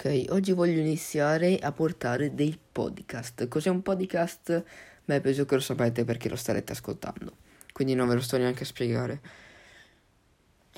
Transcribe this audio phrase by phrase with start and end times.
[0.00, 3.48] Ok, oggi voglio iniziare a portare dei podcast.
[3.48, 4.62] Cos'è un podcast?
[5.04, 7.32] Beh, penso che lo sapete perché lo starete ascoltando,
[7.72, 9.20] quindi non ve lo sto neanche a spiegare.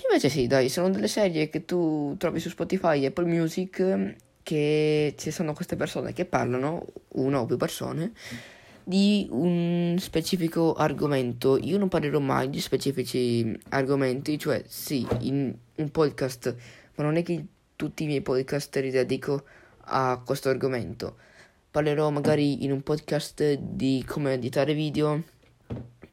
[0.09, 5.15] Invece sì, dai, sono delle serie che tu trovi su Spotify e Apple Music che
[5.19, 8.13] ci sono queste persone che parlano, una o più persone,
[8.83, 11.59] di un specifico argomento.
[11.59, 16.57] Io non parlerò mai di specifici argomenti, cioè sì, in un podcast,
[16.95, 17.45] ma non è che
[17.81, 19.45] tutti i miei podcast dedico
[19.85, 21.17] a questo argomento.
[21.71, 25.23] Parlerò magari in un podcast di come editare video,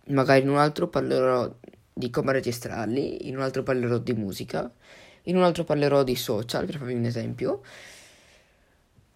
[0.06, 1.54] magari in un altro parlerò
[1.92, 4.72] di come registrarli, in un altro parlerò di musica,
[5.24, 7.62] in un altro parlerò di social, per farvi un esempio.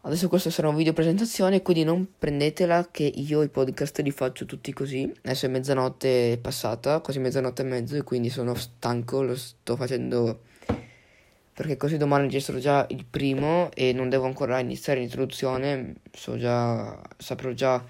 [0.01, 4.45] Adesso questo sarà un video presentazione, quindi non prendetela che io i podcast li faccio
[4.45, 5.09] tutti così.
[5.21, 10.49] Adesso è mezzanotte passata, quasi mezzanotte e mezzo, e quindi sono stanco, lo sto facendo
[11.53, 16.99] perché così domani registro già il primo e non devo ancora iniziare l'introduzione, so già,
[17.17, 17.83] saprò già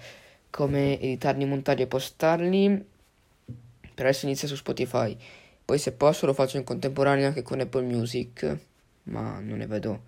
[0.50, 2.86] come editarli, montarli e postarli.
[3.94, 5.16] Per adesso inizia su Spotify,
[5.64, 8.58] poi se posso lo faccio in contemporanea anche con Apple Music,
[9.04, 10.02] ma non ne vedo,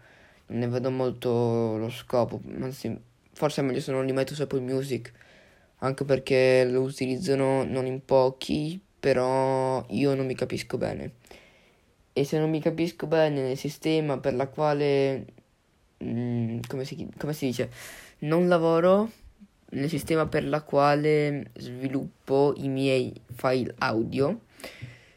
[0.46, 2.98] non ne vedo molto lo scopo, anzi
[3.33, 5.12] forse è meglio se non li metto su Apple Music,
[5.78, 11.12] anche perché lo utilizzano non in pochi, però io non mi capisco bene
[12.16, 15.26] e se non mi capisco bene nel sistema per la quale,
[16.02, 17.70] mm, come, si, come si dice,
[18.20, 19.10] non lavoro
[19.70, 24.42] nel sistema per la quale sviluppo i miei file audio.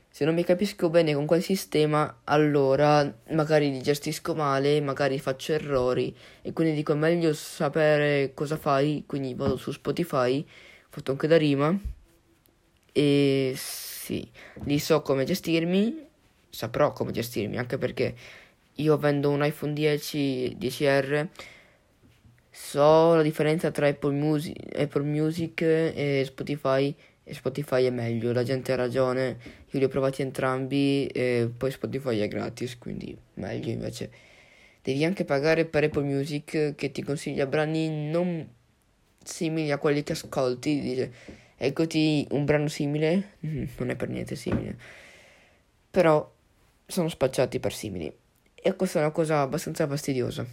[0.09, 5.53] Se non mi capisco bene con quel sistema, allora magari li gestisco male, magari faccio
[5.53, 10.43] errori e quindi dico è meglio sapere cosa fai, quindi vado su Spotify,
[10.89, 11.79] fatto anche da rima
[12.91, 14.27] e sì,
[14.63, 16.06] lì so come gestirmi
[16.57, 18.15] saprò come gestirmi, anche perché
[18.73, 21.27] io avendo un iPhone 10 10R
[22.49, 26.93] so la differenza tra Apple Music, Apple Music e Spotify.
[27.23, 29.37] E Spotify è meglio, la gente ha ragione,
[29.69, 34.09] io li ho provati entrambi e poi Spotify è gratis, quindi meglio invece.
[34.81, 38.47] Devi anche pagare per Apple Music che ti consiglia brani non
[39.23, 41.11] simili a quelli che ascolti, dice
[41.57, 43.33] eccoti un brano simile,
[43.77, 44.75] non è per niente simile,
[45.91, 46.33] però
[46.87, 48.11] sono spacciati per simili.
[48.55, 50.45] E questa è una cosa abbastanza fastidiosa.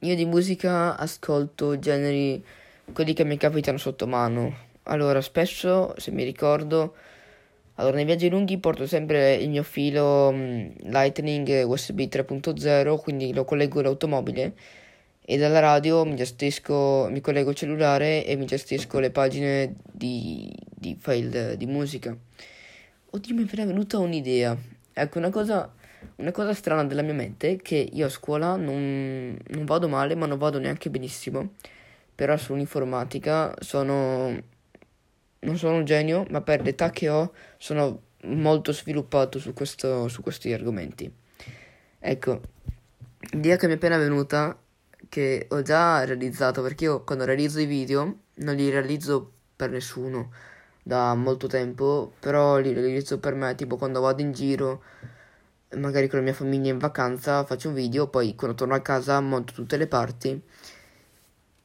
[0.00, 2.42] Io di musica ascolto generi,
[2.92, 4.66] quelli che mi capitano sotto mano.
[4.84, 6.94] Allora, spesso, se mi ricordo,
[7.74, 13.44] allora nei viaggi lunghi porto sempre il mio filo um, Lightning USB 3.0, quindi lo
[13.44, 14.54] collego all'automobile
[15.30, 20.50] e dalla radio mi gestisco, mi collego il cellulare e mi gestisco le pagine di,
[20.74, 22.16] di file di musica.
[23.10, 24.56] Oddio, mi è venuta un'idea.
[25.00, 25.72] Ecco, una cosa,
[26.16, 30.16] una cosa strana della mia mente è che io a scuola non, non vado male,
[30.16, 31.54] ma non vado neanche benissimo.
[32.14, 34.36] Però sull'informatica sono...
[35.40, 40.22] non sono un genio, ma per l'età che ho sono molto sviluppato su, questo, su
[40.22, 41.10] questi argomenti.
[42.00, 42.40] Ecco,
[43.32, 44.58] l'idea che mi è appena venuta,
[45.08, 50.30] che ho già realizzato, perché io quando realizzo i video non li realizzo per nessuno
[50.88, 54.82] da molto tempo, però li realizzo per me, tipo quando vado in giro,
[55.76, 59.20] magari con la mia famiglia in vacanza, faccio un video, poi quando torno a casa
[59.20, 60.42] monto tutte le parti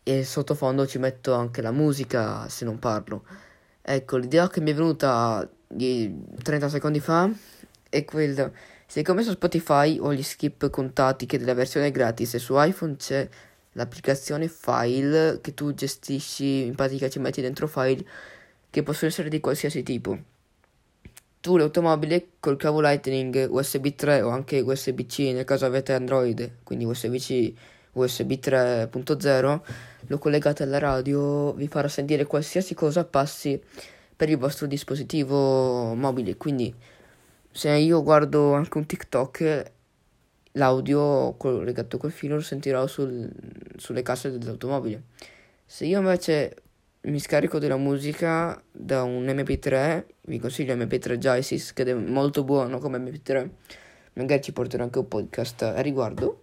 [0.03, 3.23] e sottofondo ci metto anche la musica se non parlo.
[3.81, 7.31] Ecco, l'idea che mi è venuta 30 secondi fa
[7.87, 8.51] è quella.
[8.85, 13.29] Siccome su Spotify ho gli skip contati che della versione gratis e su iPhone c'è
[13.71, 18.05] l'applicazione file che tu gestisci, in pratica ci metti dentro file
[18.73, 20.17] che possono essere di qualsiasi tipo.
[21.39, 26.83] Tu l'automobile col cavo Lightning USB 3 o anche USB-C nel caso avete Android, quindi
[26.83, 27.53] USB-C
[27.91, 29.61] USB 3.0,
[30.07, 33.61] lo collegate alla radio, vi farà sentire qualsiasi cosa passi
[34.15, 36.35] per il vostro dispositivo mobile.
[36.35, 36.73] Quindi
[37.51, 39.71] se io guardo anche un TikTok,
[40.53, 43.29] l'audio collegato col filo lo sentirò sul,
[43.77, 45.03] sulle casse dell'automobile.
[45.63, 46.55] Se io invece
[47.03, 52.79] mi scarico della musica da un MP3, vi consiglio MP3 Genesis che è molto buono
[52.79, 53.49] come MP3,
[54.13, 56.41] magari ci porterò anche un podcast a riguardo.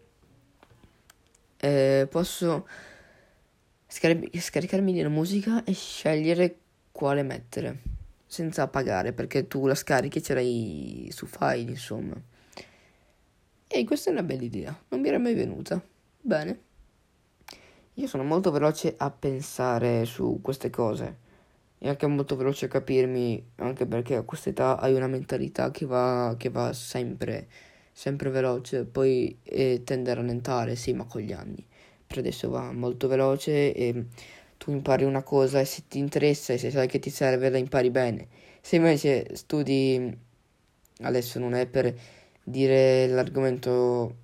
[1.56, 2.68] Eh, posso
[3.86, 6.56] scar- scaricarmi della musica e scegliere
[6.92, 7.82] quale mettere
[8.26, 12.20] senza pagare perché tu la scarichi e ce l'hai su file insomma.
[13.66, 15.82] E questa è una bella idea, non mi era mai venuta.
[16.20, 16.68] Bene.
[17.94, 21.28] Io sono molto veloce a pensare su queste cose
[21.78, 25.86] e anche molto veloce a capirmi, anche perché a questa età hai una mentalità che
[25.86, 27.48] va, che va sempre,
[27.92, 31.66] sempre veloce, poi eh, tende a rallentare, sì, ma con gli anni.
[32.06, 34.06] Per adesso va molto veloce e
[34.56, 37.58] tu impari una cosa e se ti interessa e se sai che ti serve la
[37.58, 38.28] impari bene.
[38.60, 40.16] Se invece studi,
[41.02, 41.94] adesso non è per
[42.42, 44.16] dire l'argomento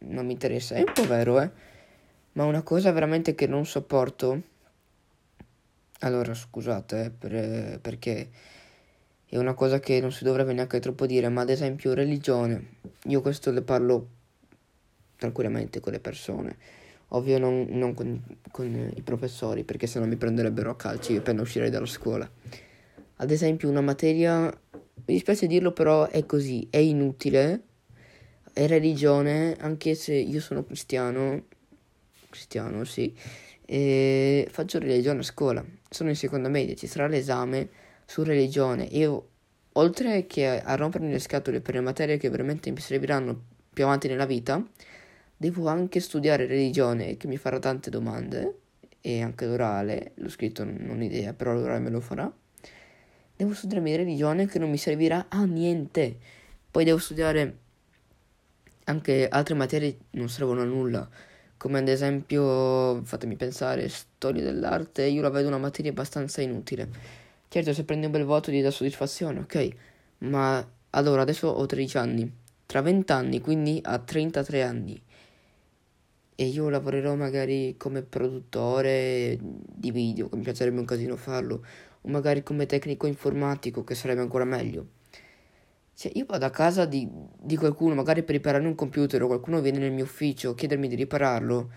[0.00, 1.50] non mi interessa, è un po' vero, eh,
[2.32, 4.42] ma una cosa veramente che non sopporto,
[6.00, 8.30] allora scusate, eh, per, perché
[9.26, 13.20] è una cosa che non si dovrebbe neanche troppo dire, ma ad esempio religione, io
[13.20, 14.08] questo le parlo
[15.16, 16.56] tranquillamente con le persone,
[17.08, 21.70] ovvio non, non con, con, i professori, perché sennò mi prenderebbero a calci appena uscirei
[21.70, 22.30] dalla scuola.
[23.16, 27.62] Ad esempio una materia, mi dispiace dirlo però è così, è inutile,
[28.52, 31.44] è religione, anche se io sono cristiano,
[32.30, 33.14] cristiano sì,
[33.64, 37.68] e faccio religione a scuola, sono in seconda media, ci sarà l'esame
[38.04, 38.84] su religione.
[38.84, 39.28] Io,
[39.72, 43.40] oltre che a rompermi le scatole per le materie che veramente mi serviranno
[43.72, 44.64] più avanti nella vita,
[45.36, 48.54] devo anche studiare religione, che mi farà tante domande,
[49.00, 52.30] e anche l'orale, l'ho scritto non idea, però l'orale me lo farà.
[53.36, 56.16] Devo studiare religione che non mi servirà a niente.
[56.70, 57.58] Poi devo studiare
[58.84, 61.08] anche altre materie non servono a nulla,
[61.58, 66.88] come ad esempio, fatemi pensare, storia dell'arte, io la vedo una materia abbastanza inutile
[67.50, 69.68] Certo, se prendi un bel voto ti dà soddisfazione, ok,
[70.18, 72.30] ma allora adesso ho 13 anni,
[72.66, 75.02] tra 20 anni, quindi a 33 anni,
[76.34, 81.64] e io lavorerò magari come produttore di video, che mi piacerebbe un casino farlo,
[82.02, 84.86] o magari come tecnico informatico, che sarebbe ancora meglio.
[85.98, 87.08] Cioè, io vado a casa di,
[87.40, 90.86] di qualcuno, magari per riparare un computer, o qualcuno viene nel mio ufficio a chiedermi
[90.86, 91.70] di ripararlo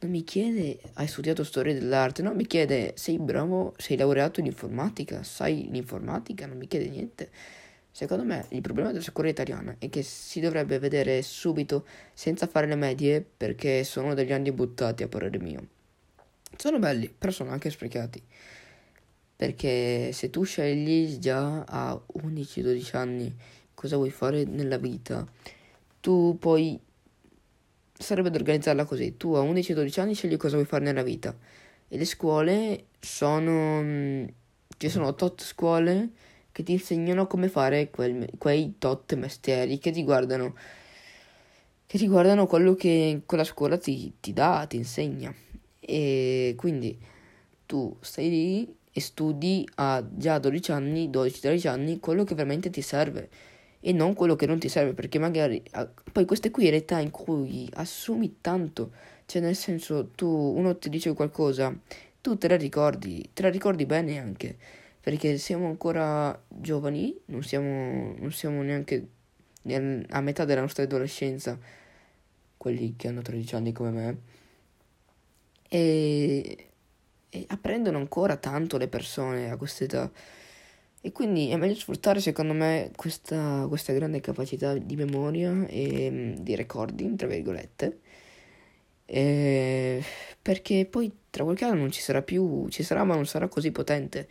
[0.00, 4.46] non mi chiede hai studiato storia dell'arte, no, mi chiede sei bravo, sei laureato in
[4.46, 7.30] informatica, sai l'informatica, non mi chiede niente.
[7.90, 11.84] Secondo me il problema della scuola italiana è che si dovrebbe vedere subito
[12.14, 15.66] senza fare le medie perché sono degli anni buttati a parere mio.
[16.56, 18.22] Sono belli, però sono anche sprecati.
[19.34, 23.36] Perché se tu scegli già a 11-12 anni
[23.78, 25.24] cosa vuoi fare nella vita,
[26.00, 26.76] tu poi
[27.96, 29.16] sarebbe da organizzarla così.
[29.16, 31.32] Tu a 11-12 anni scegli cosa vuoi fare nella vita.
[31.86, 33.80] E le scuole sono...
[33.80, 34.24] Mm,
[34.76, 36.10] ci sono tot scuole
[36.50, 40.56] che ti insegnano come fare quel, quei tot mestieri che riguardano,
[41.86, 45.32] che riguardano quello che quella scuola ti, ti dà, ti insegna.
[45.78, 46.98] E quindi
[47.64, 52.82] tu stai lì e studi a già 12 anni, 12-13 anni, quello che veramente ti
[52.82, 53.28] serve
[53.80, 56.98] e non quello che non ti serve, perché magari ah, poi queste qui è l'età
[56.98, 58.92] in cui assumi tanto,
[59.26, 61.74] cioè nel senso tu uno ti dice qualcosa,
[62.20, 64.56] tu te la ricordi, te la ricordi bene anche,
[65.00, 69.08] perché siamo ancora giovani, non siamo, non siamo neanche
[70.08, 71.58] a metà della nostra adolescenza,
[72.56, 74.18] quelli che hanno 13 anni come me,
[75.68, 76.70] e,
[77.28, 80.10] e apprendono ancora tanto le persone a questa età.
[81.00, 86.32] E quindi è meglio sfruttare secondo me questa, questa grande capacità di memoria e mm,
[86.38, 88.00] di recording, tra virgolette,
[89.06, 90.02] e
[90.42, 93.70] perché poi tra qualche anno non ci sarà più, ci sarà ma non sarà così
[93.70, 94.28] potente.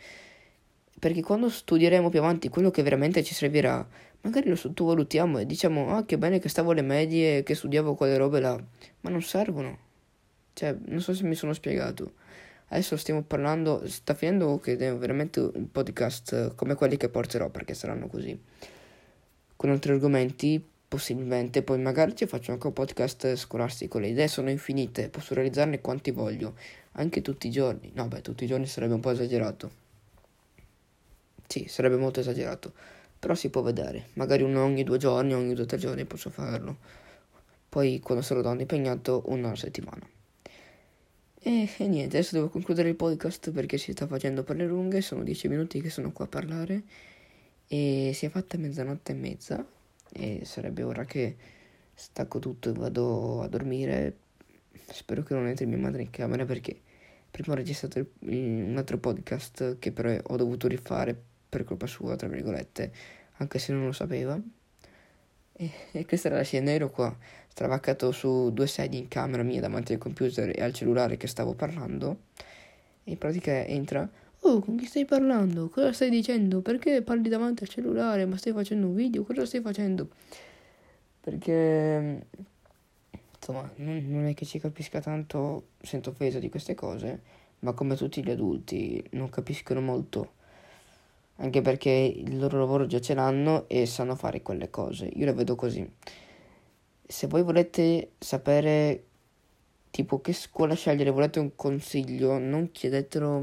[0.98, 3.86] Perché quando studieremo più avanti quello che veramente ci servirà,
[4.22, 8.16] magari lo sottovalutiamo e diciamo ah che bene che stavo alle medie, che studiavo quelle
[8.16, 8.62] robe là,
[9.00, 9.78] ma non servono.
[10.52, 12.12] Cioè, non so se mi sono spiegato.
[12.70, 17.72] Adesso stiamo parlando, sta finendo che è veramente un podcast come quelli che porterò perché
[17.72, 18.38] saranno così.
[19.56, 23.98] Con altri argomenti, possibilmente, poi magari ci faccio anche un podcast scolastico.
[23.98, 26.56] Le idee sono infinite, posso realizzarne quanti voglio,
[26.92, 27.90] anche tutti i giorni.
[27.94, 29.70] No, beh, tutti i giorni sarebbe un po' esagerato.
[31.46, 32.74] Sì, sarebbe molto esagerato,
[33.18, 34.08] però si può vedere.
[34.14, 36.76] Magari uno ogni due giorni, ogni due o tre giorni posso farlo.
[37.66, 40.06] Poi quando sarò tanto impegnato, una settimana.
[41.48, 45.00] E, e, niente, adesso devo concludere il podcast perché si sta facendo per le lunghe,
[45.00, 46.82] sono dieci minuti che sono qua a parlare
[47.66, 49.66] e si è fatta mezzanotte e mezza
[50.12, 51.36] e sarebbe ora che
[51.94, 54.14] stacco tutto e vado a dormire.
[54.90, 56.78] Spero che non entri mia madre in camera perché
[57.30, 62.14] prima ho registrato il, un altro podcast che però ho dovuto rifare per colpa sua,
[62.14, 62.92] tra virgolette,
[63.38, 64.38] anche se non lo sapeva.
[65.60, 67.14] E, e questa era la scena, ero qua
[67.52, 71.54] travaccato su due sedie in camera mia davanti al computer e al cellulare che stavo
[71.54, 72.18] parlando.
[73.02, 74.08] E in pratica entra.
[74.42, 75.68] Oh, con chi stai parlando?
[75.68, 76.60] Cosa stai dicendo?
[76.60, 78.24] Perché parli davanti al cellulare?
[78.26, 79.24] Ma stai facendo un video?
[79.24, 80.08] Cosa stai facendo?
[81.20, 82.26] Perché
[83.34, 87.20] insomma, non, non è che ci capisca tanto, sento offesa di queste cose,
[87.60, 90.34] ma come tutti gli adulti non capiscono molto
[91.40, 95.06] anche perché il loro lavoro già ce l'hanno e sanno fare quelle cose.
[95.14, 95.88] Io la vedo così.
[97.10, 99.04] se voi volete sapere
[99.90, 103.42] tipo che scuola scegliere, volete un consiglio, non chiedetelo,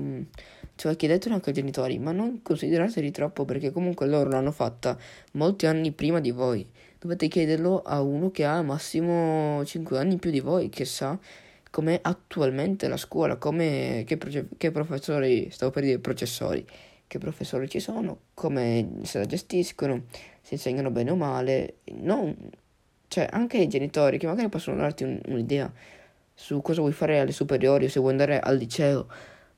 [0.76, 4.98] cioè chiedetelo anche ai genitori, ma non considerateli troppo perché comunque loro l'hanno fatta
[5.34, 6.68] molti anni prima di voi.
[7.00, 11.18] Dovete chiederlo a uno che ha massimo 5 anni più di voi, che sa
[11.72, 16.66] com'è attualmente la scuola, come, che, proge- che professori, stavo per dire processori,
[17.16, 20.04] che professori ci sono, come se la gestiscono,
[20.42, 22.36] se insegnano bene o male, non,
[23.08, 25.72] cioè anche i genitori che magari possono darti un, un'idea
[26.34, 29.08] su cosa vuoi fare alle superiori o se vuoi andare al liceo,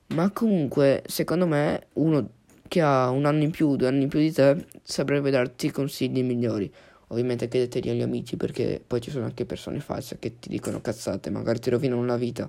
[0.08, 2.30] ma comunque secondo me uno
[2.68, 6.22] che ha un anno in più, due anni in più di te, saprebbe darti consigli
[6.22, 6.72] migliori.
[7.08, 11.30] Ovviamente chiedeteli agli amici perché poi ci sono anche persone false che ti dicono cazzate,
[11.30, 12.48] magari ti rovinano la vita.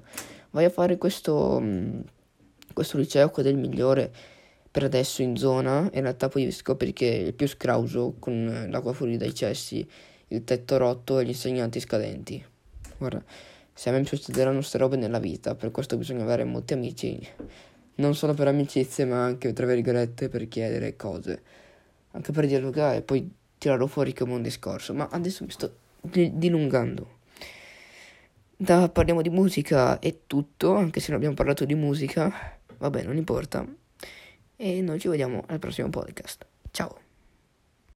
[0.51, 1.99] Vai a fare questo, mm,
[2.73, 4.11] questo liceo è il migliore
[4.71, 8.93] per adesso in zona in realtà poi scopri che è il più scrauso con l'acqua
[8.93, 9.87] fuori dai cessi,
[10.27, 12.43] il tetto rotto e gli insegnanti scadenti.
[12.97, 13.23] Guarda,
[13.73, 17.19] se a me succederanno queste robe nella vita, per questo bisogna avere molti amici,
[17.95, 21.41] non solo per amicizie ma anche tra virgolette per chiedere cose,
[22.11, 27.17] anche per dialogare e poi tirarlo fuori come un discorso, ma adesso mi sto dilungando.
[28.55, 33.15] Da, parliamo di musica e tutto, anche se non abbiamo parlato di musica, vabbè, non
[33.15, 33.65] importa.
[34.61, 36.45] E noi ci vediamo al prossimo podcast.
[36.71, 37.08] Ciao!